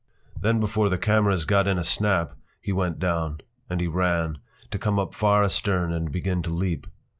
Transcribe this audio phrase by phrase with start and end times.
[0.39, 3.41] Then before the cameras got in a snap he went down.
[3.69, 4.39] And he ran,
[4.71, 6.87] to come up far astern and begin to leap.